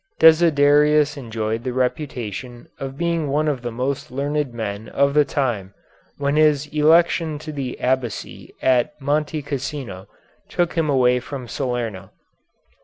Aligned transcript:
Desiderius 0.19 1.15
enjoyed 1.15 1.63
the 1.63 1.73
reputation 1.73 2.67
of 2.79 2.97
being 2.97 3.29
one 3.29 3.47
of 3.47 3.61
the 3.61 3.71
most 3.71 4.09
learned 4.09 4.51
men 4.51 4.89
of 4.89 5.13
the 5.13 5.23
time 5.23 5.75
when 6.17 6.37
his 6.37 6.65
election 6.73 7.37
to 7.37 7.51
the 7.51 7.79
abbacy 7.79 8.51
at 8.63 8.99
Monte 8.99 9.43
Cassino 9.43 10.07
took 10.49 10.73
him 10.73 10.89
away 10.89 11.19
from 11.19 11.47
Salerno. 11.47 12.09